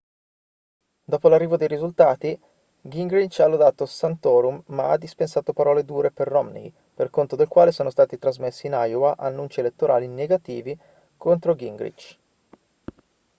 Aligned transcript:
dopo 1.05 1.27
l'arrivo 1.27 1.57
dei 1.57 1.67
risultati 1.67 2.35
gingrich 2.81 3.39
ha 3.39 3.45
lodato 3.45 3.85
santorum 3.85 4.63
ma 4.69 4.89
ha 4.89 4.97
dispensato 4.97 5.53
parole 5.53 5.85
dure 5.85 6.09
per 6.09 6.27
romney 6.27 6.73
per 6.95 7.11
conto 7.11 7.35
del 7.35 7.47
quale 7.47 7.71
sono 7.71 7.91
stati 7.91 8.17
trasmessi 8.17 8.65
in 8.65 8.73
iowa 8.73 9.15
annunci 9.15 9.59
elettorali 9.59 10.07
negativi 10.07 10.75
contro 11.17 11.53
gingrich 11.53 12.17